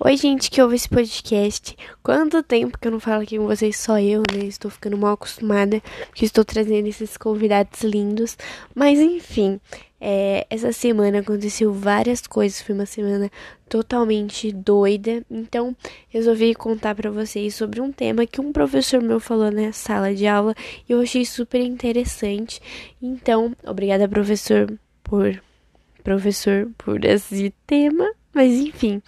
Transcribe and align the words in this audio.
Oi, 0.00 0.16
gente 0.16 0.50
que 0.50 0.60
ouve 0.60 0.74
esse 0.74 0.88
podcast. 0.88 1.76
Quanto 2.02 2.42
tempo 2.42 2.76
que 2.76 2.88
eu 2.88 2.92
não 2.92 2.98
falo 2.98 3.22
aqui 3.22 3.38
com 3.38 3.46
vocês, 3.46 3.76
só 3.76 3.98
eu, 4.00 4.22
né? 4.32 4.44
Estou 4.44 4.68
ficando 4.68 4.98
mal 4.98 5.12
acostumada, 5.12 5.80
porque 6.08 6.24
estou 6.24 6.44
trazendo 6.44 6.88
esses 6.88 7.16
convidados 7.16 7.80
lindos. 7.82 8.36
Mas 8.74 8.98
enfim, 8.98 9.60
é, 10.00 10.46
essa 10.50 10.72
semana 10.72 11.20
aconteceu 11.20 11.72
várias 11.72 12.26
coisas, 12.26 12.60
foi 12.60 12.74
uma 12.74 12.86
semana 12.86 13.30
totalmente 13.68 14.50
doida. 14.52 15.24
Então, 15.30 15.76
resolvi 16.08 16.54
contar 16.56 16.96
para 16.96 17.10
vocês 17.10 17.54
sobre 17.54 17.80
um 17.80 17.92
tema 17.92 18.26
que 18.26 18.40
um 18.40 18.52
professor 18.52 19.00
meu 19.00 19.20
falou 19.20 19.50
na 19.50 19.72
sala 19.72 20.12
de 20.12 20.26
aula 20.26 20.56
e 20.88 20.92
eu 20.92 21.00
achei 21.00 21.24
super 21.24 21.60
interessante. 21.60 22.60
Então, 23.00 23.54
obrigada, 23.64 24.08
professor, 24.08 24.76
por 25.04 25.40
professor 26.02 26.68
por 26.76 27.04
esse 27.04 27.54
tema. 27.64 28.12
Mas 28.34 28.52
enfim, 28.54 29.00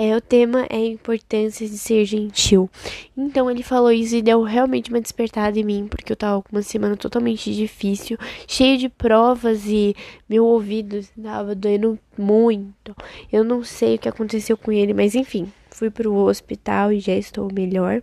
é, 0.00 0.16
o 0.16 0.20
tema 0.20 0.64
é 0.70 0.76
a 0.76 0.86
importância 0.86 1.68
de 1.68 1.76
ser 1.76 2.04
gentil. 2.04 2.70
Então 3.16 3.50
ele 3.50 3.64
falou 3.64 3.90
isso 3.90 4.14
e 4.14 4.22
deu 4.22 4.42
realmente 4.42 4.90
uma 4.90 5.00
despertada 5.00 5.58
em 5.58 5.64
mim, 5.64 5.88
porque 5.90 6.12
eu 6.12 6.16
tava 6.16 6.40
com 6.40 6.52
uma 6.52 6.62
semana 6.62 6.96
totalmente 6.96 7.52
difícil, 7.52 8.16
cheio 8.46 8.78
de 8.78 8.88
provas 8.88 9.66
e 9.66 9.96
meu 10.28 10.44
ouvido 10.44 10.98
estava 10.98 11.52
doendo 11.52 11.98
muito. 12.16 12.94
Eu 13.32 13.42
não 13.42 13.64
sei 13.64 13.96
o 13.96 13.98
que 13.98 14.08
aconteceu 14.08 14.56
com 14.56 14.70
ele, 14.70 14.94
mas 14.94 15.16
enfim, 15.16 15.52
fui 15.68 15.90
pro 15.90 16.14
hospital 16.14 16.92
e 16.92 17.00
já 17.00 17.14
estou 17.14 17.52
melhor. 17.52 18.00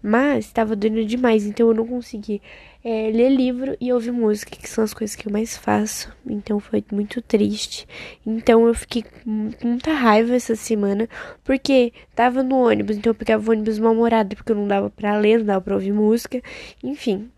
Mas 0.00 0.46
estava 0.46 0.76
doendo 0.76 1.04
demais, 1.04 1.44
então 1.44 1.66
eu 1.66 1.74
não 1.74 1.88
consegui 1.88 2.40
é, 2.84 3.10
ler 3.10 3.30
livro 3.30 3.76
e 3.80 3.92
ouvir 3.92 4.10
música, 4.10 4.56
que 4.56 4.68
são 4.68 4.82
as 4.82 4.92
coisas 4.92 5.14
que 5.14 5.28
eu 5.28 5.32
mais 5.32 5.56
faço. 5.56 6.12
Então 6.26 6.58
foi 6.58 6.84
muito 6.90 7.22
triste. 7.22 7.86
Então 8.26 8.66
eu 8.66 8.74
fiquei 8.74 9.02
com 9.02 9.50
muita 9.64 9.92
raiva 9.92 10.34
essa 10.34 10.56
semana, 10.56 11.08
porque 11.44 11.92
tava 12.14 12.42
no 12.42 12.56
ônibus, 12.66 12.96
então 12.96 13.10
eu 13.10 13.14
pegava 13.14 13.48
o 13.48 13.52
ônibus 13.52 13.78
mal-humorado, 13.78 14.34
porque 14.36 14.52
eu 14.52 14.56
não 14.56 14.66
dava 14.66 14.90
pra 14.90 15.16
ler, 15.16 15.38
não 15.38 15.46
dava 15.46 15.60
pra 15.60 15.74
ouvir 15.74 15.92
música, 15.92 16.42
enfim. 16.82 17.30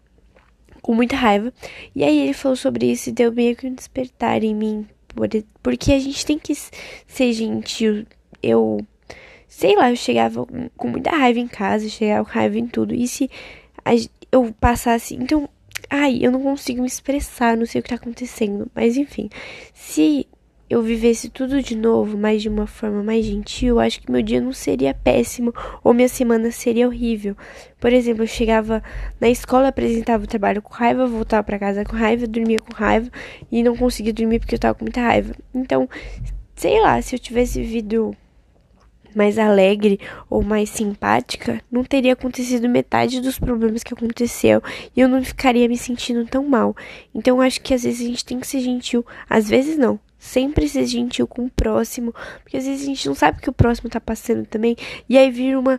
Com 0.81 0.95
muita 0.95 1.17
raiva. 1.17 1.53
E 1.95 2.05
aí 2.05 2.21
ele 2.21 2.35
falou 2.35 2.57
sobre 2.57 2.91
isso 2.91 3.09
e 3.09 3.13
deu 3.13 3.33
meio 3.33 3.57
que 3.57 3.67
um 3.67 3.75
despertar 3.75 4.43
em 4.43 4.55
mim. 4.55 4.87
Porque 5.63 5.93
a 5.93 5.99
gente 5.99 6.27
tem 6.27 6.39
que 6.39 6.55
ser 7.07 7.33
gentil. 7.33 8.05
Eu 8.43 8.79
sei 9.49 9.77
lá, 9.77 9.91
eu 9.91 9.97
chegava 9.97 10.45
com 10.77 10.89
muita 10.89 11.11
raiva 11.11 11.39
em 11.39 11.47
casa, 11.47 11.89
chegava 11.89 12.25
com 12.25 12.33
raiva 12.33 12.59
em 12.59 12.67
tudo. 12.67 12.95
E 12.95 13.07
se 13.07 13.31
eu 14.35 14.53
passasse. 14.59 15.15
Então, 15.15 15.49
ai, 15.89 16.19
eu 16.21 16.33
não 16.33 16.43
consigo 16.43 16.83
me 16.83 16.89
expressar, 16.89 17.57
não 17.57 17.67
sei 17.67 17.81
o 17.81 17.83
que 17.83 17.91
tá 17.91 17.95
acontecendo. 17.95 18.69
Mas 18.75 18.97
enfim, 18.97 19.31
se 19.73 20.27
eu 20.69 20.83
vivesse 20.83 21.29
tudo 21.29 21.63
de 21.63 21.77
novo, 21.77 22.19
mas 22.19 22.43
de 22.43 22.49
uma 22.49 22.67
forma 22.67 23.03
mais 23.03 23.25
gentil, 23.25 23.79
acho 23.79 24.01
que 24.01 24.11
meu 24.11 24.23
dia 24.23 24.41
não 24.41 24.53
seria 24.53 24.93
péssimo 24.93 25.55
ou 25.85 25.95
minha 25.95 26.09
semana 26.09 26.51
seria 26.51 26.89
horrível. 26.89 27.37
Por 27.79 27.93
exemplo, 27.93 28.25
eu 28.25 28.27
chegava 28.27 28.83
na 29.21 29.29
escola, 29.29 29.69
apresentava 29.69 30.25
o 30.25 30.27
trabalho 30.27 30.61
com 30.61 30.75
raiva, 30.75 31.07
voltava 31.07 31.45
para 31.45 31.59
casa 31.59 31.85
com 31.85 31.95
raiva, 31.95 32.27
dormia 32.27 32.59
com 32.59 32.75
raiva 32.75 33.09
e 33.53 33.63
não 33.63 33.77
conseguia 33.77 34.13
dormir 34.13 34.41
porque 34.41 34.57
eu 34.57 34.59
tava 34.59 34.75
com 34.75 34.85
muita 34.85 35.01
raiva. 35.01 35.33
Então, 35.55 35.89
sei 36.57 36.81
lá, 36.81 37.01
se 37.01 37.15
eu 37.15 37.21
tivesse 37.21 37.61
vivido 37.61 38.17
mais 39.15 39.39
alegre 39.39 40.01
ou 40.29 40.43
mais 40.43 40.71
simpática, 40.71 41.61
não 41.71 41.85
teria 41.85 42.13
acontecido 42.13 42.69
metade 42.69 43.21
dos 43.21 43.39
problemas 43.39 43.83
que 43.83 43.95
aconteceu 43.95 44.63
e 44.97 45.01
eu 45.01 45.09
não 45.09 45.23
ficaria 45.25 45.69
me 45.69 45.77
sentindo 45.77 46.25
tão 46.27 46.45
mal. 46.45 46.77
Então 47.15 47.41
acho 47.41 47.61
que 47.61 47.75
às 47.75 47.83
vezes 47.83 48.01
a 48.01 48.09
gente 48.09 48.25
tem 48.25 48.41
que 48.41 48.47
ser 48.47 48.61
gentil, 48.61 49.05
às 49.29 49.49
vezes 49.49 49.77
não. 49.77 49.99
Sempre 50.19 50.69
ser 50.69 50.87
gentil 50.87 51.27
com 51.27 51.45
o 51.45 51.51
próximo, 51.51 52.15
porque 52.43 52.57
às 52.57 52.65
vezes 52.65 52.83
a 52.83 52.87
gente 52.87 53.07
não 53.07 53.15
sabe 53.15 53.39
o 53.39 53.43
que 53.43 53.51
o 53.51 53.53
próximo 53.53 53.91
tá 53.91 54.01
passando 54.01 54.47
também, 54.47 54.75
e 55.07 55.19
aí 55.19 55.31
vira 55.31 55.61
uma 55.61 55.79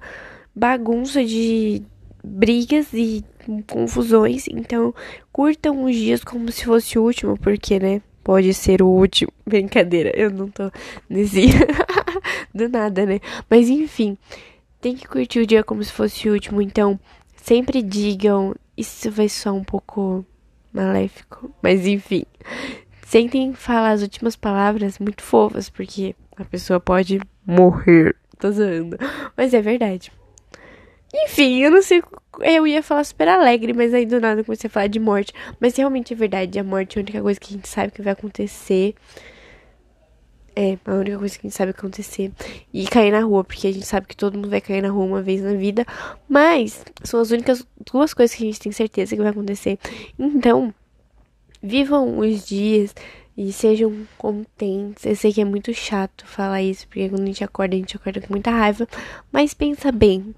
bagunça 0.56 1.26
de 1.26 1.82
brigas 2.24 2.94
e 2.94 3.24
confusões. 3.68 4.48
Então, 4.48 4.94
curtam 5.32 5.84
os 5.84 5.96
dias 5.96 6.24
como 6.24 6.52
se 6.52 6.66
fosse 6.66 6.98
o 6.98 7.04
último, 7.04 7.38
porque, 7.38 7.80
né? 7.80 8.02
Pode 8.24 8.54
ser 8.54 8.82
o 8.82 8.88
último. 8.88 9.32
Brincadeira, 9.46 10.12
eu 10.16 10.32
não 10.32 10.48
tô 10.48 10.72
nesse. 11.08 11.46
do 12.54 12.70
nada, 12.70 13.06
né? 13.06 13.20
Mas 13.50 13.70
enfim, 13.70 14.18
tem 14.82 14.96
que 14.96 15.08
curtir 15.08 15.40
o 15.40 15.48
dia 15.48 15.64
como 15.64 15.84
se 15.84 15.92
fosse 15.92 16.30
o 16.30 16.34
último. 16.34 16.62
Então, 16.62 17.00
sempre 17.36 17.82
digam. 17.82 18.56
Isso 18.78 19.10
vai 19.10 19.30
soar 19.30 19.56
um 19.56 19.64
pouco 19.64 20.26
maléfico. 20.74 21.52
Mas 21.62 21.88
enfim. 21.88 22.24
Tentem 23.10 23.54
falar 23.54 23.92
as 23.92 24.02
últimas 24.02 24.36
palavras 24.36 25.00
muito 25.00 25.24
fofas, 25.24 25.70
porque 25.70 26.14
a 26.36 26.44
pessoa 26.44 26.80
pode 26.80 27.22
morrer. 27.46 28.16
Tô 28.38 28.52
zoando. 28.52 28.98
Mas 29.38 29.54
é 29.54 29.62
verdade. 29.62 30.12
Enfim, 31.14 31.62
eu 31.62 31.72
não 31.72 31.82
sei. 31.82 32.04
Eu 32.42 32.68
ia 32.68 32.84
falar 32.84 33.06
super 33.06 33.30
alegre, 33.30 33.72
mas 33.72 33.94
aí 33.94 34.06
do 34.06 34.20
nada 34.20 34.44
comecei 34.44 34.68
a 34.68 34.72
falar 34.72 34.88
de 34.88 35.00
morte. 35.00 35.32
Mas 35.60 35.78
realmente 35.78 36.14
é 36.14 36.16
verdade. 36.16 36.60
A 36.60 36.64
morte 36.64 36.98
é 36.98 37.00
a 37.00 37.04
única 37.04 37.22
coisa 37.22 37.40
que 37.40 37.54
a 37.54 37.56
gente 37.56 37.70
sabe 37.70 37.94
que 37.94 38.02
vai 38.02 38.12
acontecer. 38.14 38.94
É, 40.56 40.78
a 40.86 40.94
única 40.94 41.18
coisa 41.18 41.38
que 41.38 41.46
a 41.46 41.50
gente 41.50 41.58
sabe 41.58 41.72
acontecer. 41.72 42.32
E 42.74 42.86
cair 42.86 43.12
na 43.12 43.22
rua, 43.22 43.44
porque 43.44 43.68
a 43.68 43.72
gente 43.74 43.86
sabe 43.86 44.08
que 44.08 44.16
todo 44.16 44.36
mundo 44.36 44.50
vai 44.50 44.62
cair 44.62 44.82
na 44.82 44.90
rua 44.90 45.06
uma 45.06 45.22
vez 45.22 45.42
na 45.42 45.54
vida. 45.54 45.86
Mas 46.30 46.84
são 47.04 47.20
as 47.20 47.32
únicas 47.32 47.66
duas 47.92 48.14
coisas 48.14 48.36
que 48.36 48.44
a 48.44 48.48
gente 48.48 48.60
tem 48.60 48.72
certeza 48.72 49.16
que 49.16 49.22
vai 49.22 49.32
acontecer. 49.32 49.78
Então, 50.18 50.74
vivam 51.62 52.20
os 52.20 52.46
dias 52.46 52.96
e 53.38 53.52
sejam 53.52 54.08
contentes. 54.18 55.06
Eu 55.06 55.16
sei 55.16 55.34
que 55.34 55.42
é 55.42 55.46
muito 55.46 55.74
chato 55.74 56.26
falar 56.26 56.62
isso, 56.62 56.88
porque 56.88 57.10
quando 57.10 57.24
a 57.24 57.26
gente 57.26 57.44
acorda, 57.44 57.76
a 57.76 57.80
gente 57.80 57.96
acorda 57.96 58.22
com 58.22 58.34
muita 58.34 58.52
raiva. 58.52 58.88
Mas 59.32 59.54
pensa 59.54 59.92
bem. 59.92 60.34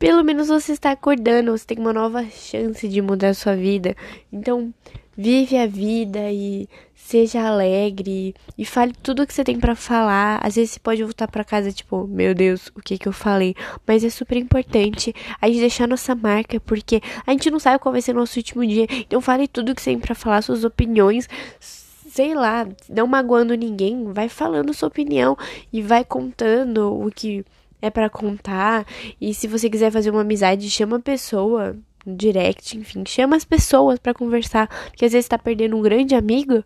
Pelo 0.00 0.24
menos 0.24 0.48
você 0.48 0.72
está 0.72 0.92
acordando, 0.92 1.52
você 1.52 1.66
tem 1.66 1.78
uma 1.78 1.92
nova 1.92 2.24
chance 2.24 2.88
de 2.88 3.02
mudar 3.02 3.28
a 3.28 3.34
sua 3.34 3.54
vida. 3.54 3.94
Então, 4.32 4.72
vive 5.14 5.58
a 5.58 5.66
vida 5.66 6.32
e 6.32 6.66
seja 6.94 7.46
alegre 7.46 8.34
e 8.56 8.64
fale 8.64 8.94
tudo 9.02 9.22
o 9.22 9.26
que 9.26 9.34
você 9.34 9.44
tem 9.44 9.60
para 9.60 9.74
falar. 9.74 10.40
Às 10.42 10.54
vezes 10.54 10.70
você 10.70 10.80
pode 10.80 11.02
voltar 11.02 11.28
para 11.28 11.44
casa 11.44 11.70
tipo, 11.70 12.06
meu 12.06 12.34
Deus, 12.34 12.68
o 12.68 12.80
que 12.80 12.96
que 12.96 13.06
eu 13.08 13.12
falei? 13.12 13.54
Mas 13.86 14.02
é 14.02 14.08
super 14.08 14.38
importante 14.38 15.14
a 15.38 15.46
gente 15.46 15.60
deixar 15.60 15.86
nossa 15.86 16.14
marca, 16.14 16.58
porque 16.60 17.02
a 17.26 17.32
gente 17.32 17.50
não 17.50 17.58
sabe 17.58 17.78
qual 17.78 17.92
vai 17.92 18.00
ser 18.00 18.14
nosso 18.14 18.38
último 18.38 18.66
dia. 18.66 18.86
Então 18.90 19.20
fale 19.20 19.46
tudo 19.46 19.72
o 19.72 19.74
que 19.74 19.82
você 19.82 19.90
tem 19.90 19.98
para 19.98 20.14
falar, 20.14 20.40
suas 20.40 20.64
opiniões, 20.64 21.28
sei 21.60 22.34
lá, 22.34 22.66
não 22.88 23.06
magoando 23.06 23.52
ninguém, 23.54 24.10
vai 24.14 24.30
falando 24.30 24.72
sua 24.72 24.88
opinião 24.88 25.36
e 25.70 25.82
vai 25.82 26.06
contando 26.06 26.90
o 26.90 27.10
que 27.10 27.44
é 27.80 27.90
para 27.90 28.10
contar. 28.10 28.86
E 29.20 29.32
se 29.34 29.46
você 29.46 29.68
quiser 29.68 29.90
fazer 29.90 30.10
uma 30.10 30.22
amizade, 30.22 30.68
chama 30.70 30.96
a 30.96 31.00
pessoa 31.00 31.76
direct, 32.06 32.76
enfim, 32.76 33.04
chama 33.06 33.36
as 33.36 33.44
pessoas 33.44 33.98
para 33.98 34.14
conversar, 34.14 34.68
porque 34.88 35.04
às 35.04 35.12
vezes 35.12 35.28
tá 35.28 35.38
perdendo 35.38 35.76
um 35.76 35.82
grande 35.82 36.14
amigo 36.14 36.64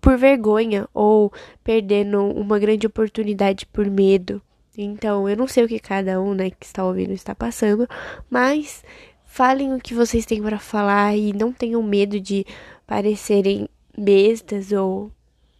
por 0.00 0.16
vergonha 0.16 0.88
ou 0.92 1.32
perdendo 1.62 2.24
uma 2.26 2.58
grande 2.58 2.86
oportunidade 2.86 3.66
por 3.66 3.86
medo. 3.90 4.40
Então, 4.76 5.28
eu 5.28 5.36
não 5.36 5.46
sei 5.46 5.64
o 5.64 5.68
que 5.68 5.78
cada 5.78 6.20
um, 6.20 6.34
né, 6.34 6.50
que 6.50 6.66
está 6.66 6.84
ouvindo 6.84 7.12
está 7.12 7.34
passando, 7.34 7.88
mas 8.28 8.84
falem 9.24 9.72
o 9.72 9.80
que 9.80 9.94
vocês 9.94 10.26
têm 10.26 10.42
para 10.42 10.58
falar 10.58 11.16
e 11.16 11.32
não 11.32 11.52
tenham 11.52 11.82
medo 11.82 12.20
de 12.20 12.44
parecerem 12.86 13.68
bestas 13.96 14.72
ou 14.72 15.10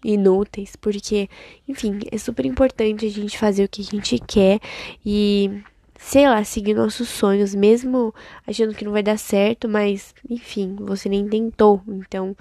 inúteis, 0.05 0.77
porque, 0.77 1.29
enfim, 1.67 2.01
é 2.13 2.19
super 2.19 2.45
importante 2.45 3.07
a 3.07 3.11
gente 3.11 3.39
fazer 3.39 3.65
o 3.65 3.69
que 3.69 3.83
a 3.83 3.85
gente 3.85 4.19
quer 4.19 4.61
e 5.05 5.63
sei 5.97 6.29
lá, 6.29 6.45
seguir 6.45 6.75
nossos 6.75 7.09
sonhos, 7.09 7.55
mesmo 7.55 8.15
achando 8.47 8.75
que 8.75 8.85
não 8.85 8.93
vai 8.93 9.03
dar 9.03 9.19
certo, 9.19 9.69
mas 9.69 10.15
enfim, 10.29 10.77
você 10.79 11.09
nem 11.09 11.27
tentou. 11.27 11.81
Então, 11.89 12.37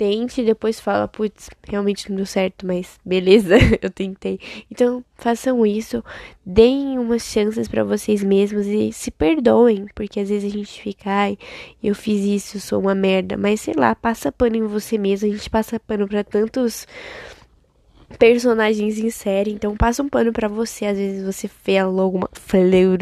tente 0.00 0.40
e 0.40 0.44
depois 0.46 0.80
fala, 0.80 1.06
putz, 1.06 1.50
realmente 1.68 2.08
não 2.08 2.16
deu 2.16 2.24
certo, 2.24 2.66
mas 2.66 2.98
beleza, 3.04 3.56
eu 3.82 3.90
tentei. 3.90 4.40
Então, 4.70 5.04
façam 5.14 5.66
isso, 5.66 6.02
deem 6.44 6.98
umas 6.98 7.22
chances 7.22 7.68
para 7.68 7.84
vocês 7.84 8.24
mesmos 8.24 8.66
e 8.66 8.94
se 8.94 9.10
perdoem, 9.10 9.84
porque 9.94 10.20
às 10.20 10.30
vezes 10.30 10.50
a 10.50 10.56
gente 10.56 10.80
fica, 10.80 11.10
ai, 11.10 11.38
eu 11.82 11.94
fiz 11.94 12.24
isso, 12.24 12.58
sou 12.60 12.80
uma 12.80 12.94
merda, 12.94 13.36
mas 13.36 13.60
sei 13.60 13.74
lá, 13.76 13.94
passa 13.94 14.32
pano 14.32 14.56
em 14.56 14.66
você 14.66 14.96
mesmo, 14.96 15.28
a 15.28 15.32
gente 15.32 15.50
passa 15.50 15.78
pano 15.78 16.08
para 16.08 16.24
tantos 16.24 16.86
personagens 18.18 18.98
em 18.98 19.10
série, 19.10 19.52
então 19.52 19.76
passa 19.76 20.02
um 20.02 20.08
pano 20.08 20.32
para 20.32 20.48
você. 20.48 20.86
Às 20.86 20.98
vezes 20.98 21.24
você 21.24 21.48
falou 21.48 22.00
alguma. 22.00 22.28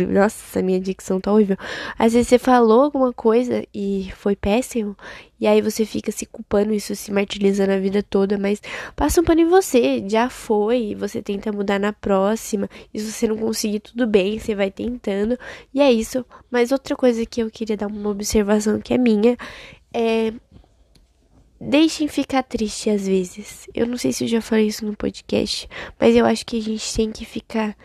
Nossa, 0.08 0.62
minha 0.62 0.80
dicção 0.80 1.20
tá 1.20 1.32
horrível. 1.32 1.56
Às 1.98 2.12
vezes 2.12 2.28
você 2.28 2.38
falou 2.38 2.82
alguma 2.82 3.12
coisa 3.12 3.64
e 3.74 4.10
foi 4.16 4.36
péssimo. 4.36 4.96
E 5.40 5.46
aí 5.46 5.60
você 5.62 5.84
fica 5.84 6.10
se 6.10 6.26
culpando, 6.26 6.72
isso 6.72 6.94
se 6.96 7.12
martirizando 7.12 7.72
a 7.72 7.78
vida 7.78 8.02
toda, 8.02 8.36
mas 8.36 8.60
passa 8.96 9.20
um 9.20 9.24
pano 9.24 9.40
em 9.40 9.48
você, 9.48 10.02
já 10.08 10.28
foi, 10.28 10.96
você 10.96 11.22
tenta 11.22 11.52
mudar 11.52 11.78
na 11.78 11.92
próxima. 11.92 12.68
E 12.92 12.98
se 12.98 13.12
você 13.12 13.28
não 13.28 13.36
conseguir, 13.36 13.80
tudo 13.80 14.06
bem, 14.06 14.38
você 14.38 14.54
vai 14.54 14.70
tentando. 14.70 15.38
E 15.72 15.80
é 15.80 15.92
isso. 15.92 16.24
Mas 16.50 16.72
outra 16.72 16.96
coisa 16.96 17.24
que 17.24 17.40
eu 17.40 17.50
queria 17.50 17.76
dar 17.76 17.86
uma 17.86 18.10
observação 18.10 18.80
que 18.80 18.92
é 18.92 18.98
minha 18.98 19.36
é 19.92 20.32
deixem 21.60 22.08
ficar 22.08 22.42
triste 22.42 22.90
às 22.90 23.06
vezes. 23.06 23.68
Eu 23.74 23.86
não 23.86 23.96
sei 23.96 24.12
se 24.12 24.24
eu 24.24 24.28
já 24.28 24.40
falei 24.40 24.66
isso 24.66 24.84
no 24.84 24.96
podcast, 24.96 25.68
mas 25.98 26.14
eu 26.14 26.24
acho 26.24 26.44
que 26.44 26.58
a 26.58 26.62
gente 26.62 26.94
tem 26.94 27.10
que 27.10 27.24
ficar 27.24 27.76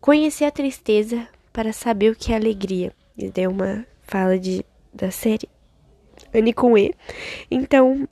conhecer 0.00 0.44
a 0.44 0.50
tristeza 0.50 1.28
para 1.52 1.72
saber 1.72 2.10
o 2.12 2.16
que 2.16 2.32
é 2.32 2.36
alegria. 2.36 2.92
Isso 3.16 3.32
é 3.36 3.48
uma 3.48 3.86
fala 4.02 4.38
de 4.38 4.64
da 4.92 5.10
série 5.10 5.48
Anne 6.34 6.52
com 6.52 6.76
E. 6.76 6.92
Então, 7.50 8.08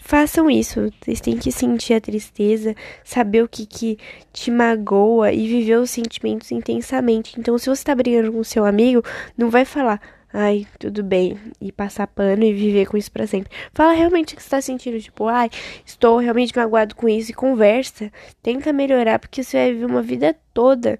façam 0.00 0.50
isso. 0.50 0.92
Vocês 1.00 1.20
têm 1.20 1.36
que 1.36 1.52
sentir 1.52 1.94
a 1.94 2.00
tristeza, 2.00 2.74
saber 3.04 3.42
o 3.42 3.48
que, 3.48 3.66
que 3.66 3.98
te 4.32 4.50
magoa 4.50 5.32
e 5.32 5.46
viver 5.46 5.76
os 5.76 5.90
sentimentos 5.90 6.50
intensamente. 6.50 7.38
Então, 7.38 7.58
se 7.58 7.68
você 7.68 7.84
tá 7.84 7.94
brigando 7.94 8.32
com 8.32 8.42
seu 8.44 8.64
amigo, 8.64 9.02
não 9.36 9.50
vai 9.50 9.64
falar, 9.64 10.00
ai, 10.32 10.66
tudo 10.78 11.02
bem, 11.02 11.38
e 11.60 11.72
passar 11.72 12.06
pano 12.06 12.44
e 12.44 12.52
viver 12.52 12.86
com 12.86 12.96
isso 12.96 13.10
para 13.10 13.26
sempre. 13.26 13.50
Fala 13.72 13.92
realmente 13.92 14.34
o 14.34 14.36
que 14.36 14.42
você 14.42 14.50
tá 14.50 14.60
sentindo, 14.60 15.00
tipo, 15.00 15.26
ai, 15.26 15.50
estou 15.84 16.18
realmente 16.18 16.56
magoado 16.56 16.94
com 16.94 17.08
isso 17.08 17.30
e 17.30 17.34
conversa. 17.34 18.12
Tenta 18.42 18.72
melhorar, 18.72 19.18
porque 19.18 19.42
você 19.42 19.56
vai 19.56 19.72
viver 19.72 19.86
uma 19.86 20.02
vida 20.02 20.36
toda 20.52 20.98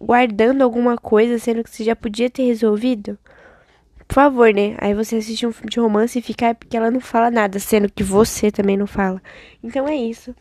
guardando 0.00 0.62
alguma 0.62 0.96
coisa, 0.96 1.38
sendo 1.38 1.64
que 1.64 1.70
você 1.70 1.84
já 1.84 1.96
podia 1.96 2.28
ter 2.30 2.44
resolvido. 2.44 3.18
Por 4.06 4.14
favor, 4.14 4.52
né? 4.52 4.76
Aí 4.78 4.94
você 4.94 5.16
assiste 5.16 5.46
um 5.46 5.52
filme 5.52 5.70
de 5.70 5.80
romance 5.80 6.18
e 6.18 6.22
fica 6.22 6.54
porque 6.54 6.76
ela 6.76 6.90
não 6.90 7.00
fala 7.00 7.30
nada, 7.30 7.58
sendo 7.58 7.90
que 7.90 8.04
você 8.04 8.50
também 8.50 8.76
não 8.76 8.86
fala. 8.86 9.20
Então 9.62 9.88
é 9.88 9.96
isso. 9.96 10.34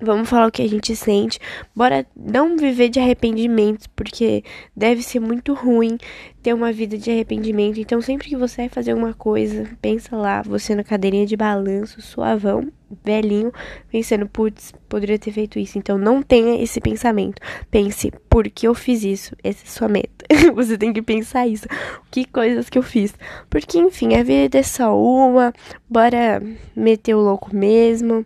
Vamos 0.00 0.28
falar 0.28 0.48
o 0.48 0.52
que 0.52 0.62
a 0.62 0.68
gente 0.68 0.94
sente. 0.96 1.38
Bora 1.74 2.06
não 2.16 2.56
viver 2.56 2.88
de 2.88 2.98
arrependimentos, 2.98 3.86
porque 3.86 4.42
deve 4.76 5.02
ser 5.02 5.20
muito 5.20 5.54
ruim 5.54 5.96
ter 6.42 6.52
uma 6.52 6.72
vida 6.72 6.98
de 6.98 7.10
arrependimento. 7.10 7.80
Então, 7.80 8.02
sempre 8.02 8.28
que 8.28 8.36
você 8.36 8.62
vai 8.62 8.68
fazer 8.68 8.92
uma 8.92 9.14
coisa, 9.14 9.68
pensa 9.80 10.16
lá, 10.16 10.42
você 10.42 10.74
na 10.74 10.84
cadeirinha 10.84 11.26
de 11.26 11.36
balanço, 11.36 12.02
suavão, 12.02 12.70
velhinho, 13.04 13.52
pensando, 13.90 14.28
putz, 14.28 14.72
poderia 14.88 15.18
ter 15.18 15.32
feito 15.32 15.58
isso. 15.58 15.78
Então, 15.78 15.96
não 15.96 16.22
tenha 16.22 16.62
esse 16.62 16.80
pensamento. 16.80 17.40
Pense, 17.70 18.12
por 18.28 18.48
que 18.50 18.68
eu 18.68 18.74
fiz 18.74 19.02
isso? 19.02 19.34
Essa 19.42 19.64
é 19.64 19.66
a 19.66 19.70
sua 19.70 19.88
meta. 19.88 20.24
você 20.54 20.76
tem 20.76 20.92
que 20.92 21.02
pensar 21.02 21.46
isso. 21.46 21.66
Que 22.10 22.24
coisas 22.24 22.68
que 22.68 22.78
eu 22.78 22.82
fiz. 22.82 23.14
Porque, 23.48 23.78
enfim, 23.78 24.14
a 24.14 24.22
vida 24.22 24.58
é 24.58 24.62
só 24.62 24.96
uma. 24.98 25.52
Bora 25.88 26.42
meter 26.76 27.14
o 27.14 27.20
louco 27.20 27.54
mesmo. 27.54 28.24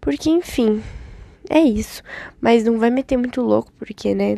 Porque, 0.00 0.30
enfim 0.30 0.82
é 1.48 1.60
isso. 1.60 2.02
Mas 2.40 2.64
não 2.64 2.78
vai 2.78 2.90
meter 2.90 3.16
muito 3.16 3.40
louco, 3.42 3.72
porque, 3.78 4.14
né? 4.14 4.36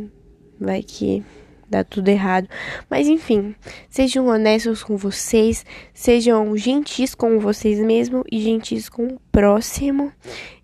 Vai 0.61 0.83
que 0.83 1.23
dá 1.69 1.85
tudo 1.85 2.09
errado. 2.09 2.49
Mas 2.88 3.06
enfim, 3.06 3.55
sejam 3.88 4.26
honestos 4.26 4.82
com 4.82 4.97
vocês, 4.97 5.65
sejam 5.93 6.56
gentis 6.56 7.15
com 7.15 7.38
vocês 7.38 7.79
mesmos 7.79 8.25
e 8.31 8.41
gentis 8.41 8.88
com 8.88 9.06
o 9.06 9.20
próximo. 9.31 10.12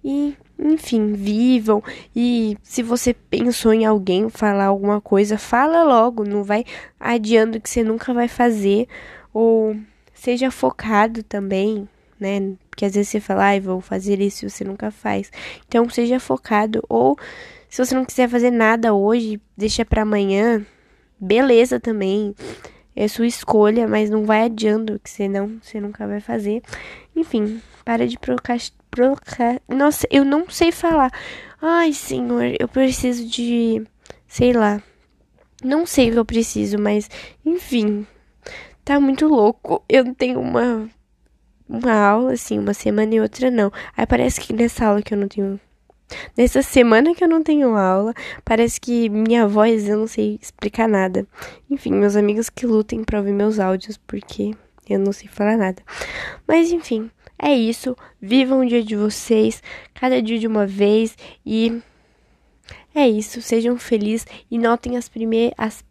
E, 0.05 0.37
enfim, 0.59 1.13
vivam. 1.13 1.83
E 2.15 2.57
se 2.63 2.83
você 2.83 3.15
pensou 3.15 3.73
em 3.73 3.85
alguém 3.85 4.29
falar 4.29 4.67
alguma 4.67 5.01
coisa, 5.01 5.39
fala 5.39 5.83
logo. 5.83 6.25
Não 6.25 6.43
vai 6.43 6.65
adiando 6.99 7.61
que 7.61 7.71
você 7.71 7.83
nunca 7.83 8.13
vai 8.13 8.29
fazer. 8.29 8.87
Ou 9.33 9.77
seja 10.13 10.51
focado 10.51 11.23
também 11.23 11.89
né? 12.19 12.57
Porque 12.71 12.85
às 12.85 12.95
vezes 12.95 13.11
você 13.11 13.21
fala, 13.21 13.45
ai, 13.45 13.61
vou 13.61 13.81
fazer 13.81 14.21
isso 14.21 14.45
e 14.47 14.51
você 14.51 14.65
nunca 14.65 14.91
faz. 14.91 15.31
Então 15.69 15.89
seja 15.89 16.19
focado. 16.19 16.83
Ou 16.89 17.17
se 17.69 17.85
você 17.85 17.95
não 17.95 18.05
quiser 18.05 18.29
fazer 18.29 18.51
nada 18.51 18.95
hoje, 18.95 19.41
deixa 19.57 19.85
para 19.85 20.03
amanhã. 20.03 20.65
Beleza 21.25 21.81
também. 21.81 22.35
É 22.95 23.09
sua 23.09 23.27
escolha, 23.27 23.89
mas 23.89 24.11
não 24.11 24.25
vai 24.25 24.43
adiando, 24.43 25.01
que 25.01 25.11
senão 25.11 25.59
você 25.61 25.81
nunca 25.81 26.07
vai 26.07 26.21
fazer. 26.21 26.63
Enfim, 27.17 27.61
para 27.85 28.07
de 28.07 28.19
procrastinar. 28.19 29.61
Nossa, 29.69 30.07
eu 30.11 30.25
não 30.25 30.49
sei 30.49 30.71
falar. 30.71 31.11
Ai, 31.61 31.93
senhor, 31.93 32.55
eu 32.61 32.69
preciso 32.69 33.27
de. 33.27 33.83
Sei 34.29 34.53
lá. 34.53 34.81
Não 35.65 35.87
sei 35.87 36.11
o 36.11 36.13
que 36.13 36.19
eu 36.19 36.25
preciso, 36.25 36.79
mas. 36.79 37.11
Enfim. 37.45 38.07
Tá 38.85 39.01
muito 39.01 39.27
louco. 39.27 39.83
Eu 39.89 40.15
tenho 40.15 40.39
uma 40.41 40.89
uma 41.69 41.95
aula, 41.95 42.35
assim, 42.35 42.59
uma 42.59 42.75
semana 42.75 43.15
e 43.15 43.21
outra 43.21 43.51
não. 43.51 43.73
Aí 43.97 44.07
parece 44.07 44.41
que 44.41 44.53
nessa 44.53 44.87
aula 44.87 45.03
que 45.03 45.15
eu 45.15 45.19
não 45.19 45.29
tenho. 45.29 45.59
Nessa 46.37 46.63
semana 46.63 47.15
que 47.15 47.25
eu 47.25 47.29
não 47.29 47.43
tenho 47.43 47.77
aula, 47.77 48.13
parece 48.45 48.81
que 48.81 49.09
minha 49.09 49.47
voz 49.47 49.89
eu 49.89 49.99
não 49.99 50.07
sei 50.07 50.39
explicar 50.41 50.89
nada. 50.89 51.27
Enfim, 51.71 51.93
meus 51.93 52.17
amigos 52.17 52.51
que 52.51 52.67
lutem 52.67 53.05
pra 53.05 53.19
ouvir 53.19 53.33
meus 53.33 53.59
áudios, 53.59 53.97
porque 53.97 54.55
eu 54.89 54.99
não 54.99 55.13
sei 55.13 55.29
falar 55.29 55.57
nada. 55.57 55.83
Mas 56.47 56.71
enfim, 56.71 57.11
é 57.39 57.55
isso. 57.55 57.97
Vivam 58.21 58.61
o 58.61 58.67
dia 58.67 58.83
de 58.83 58.97
vocês, 58.97 59.63
cada 59.95 60.21
dia 60.21 60.39
de 60.39 60.47
uma 60.47 60.67
vez 60.67 61.17
e. 61.45 61.81
É 62.95 63.09
isso, 63.09 63.43
sejam 63.43 63.77
felizes 63.77 64.27
e 64.49 64.57
notem 64.57 64.97
as 64.97 65.09
primeiras 65.09 65.85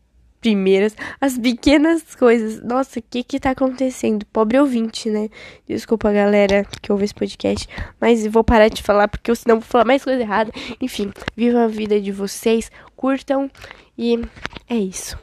primeiras, 0.44 0.94
as 1.22 1.38
pequenas 1.38 2.04
coisas. 2.16 2.62
Nossa, 2.62 3.00
o 3.00 3.04
que 3.10 3.24
que 3.24 3.40
tá 3.40 3.52
acontecendo? 3.52 4.26
Pobre 4.26 4.60
ouvinte, 4.60 5.10
né? 5.10 5.30
Desculpa, 5.66 6.12
galera, 6.12 6.66
que 6.82 6.92
ouve 6.92 7.06
esse 7.06 7.16
podcast, 7.16 7.68
mas 8.00 8.28
vou 8.28 8.44
parar 8.44 8.68
de 8.68 8.84
falar 8.84 9.08
porque 9.08 9.32
eu 9.32 9.36
senão 9.36 9.56
vou 9.56 9.68
falar 9.68 9.86
mais 9.86 10.04
coisa 10.04 10.22
errada. 10.22 10.52
Enfim, 10.82 11.12
vivam 11.36 11.62
a 11.62 11.68
vida 11.68 12.00
de 12.00 12.12
vocês, 12.12 12.70
curtam 12.96 13.50
e 13.98 14.20
é 14.70 14.76
isso. 14.76 15.18